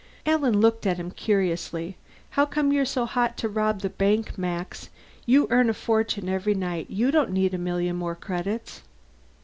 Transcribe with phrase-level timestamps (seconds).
[0.25, 1.95] Alan looked at him curiously.
[2.31, 4.89] "How come you're so hot to rob the bank, Max?
[5.27, 6.87] You earn a fortune every night.
[6.89, 8.81] You don't need a million more credits."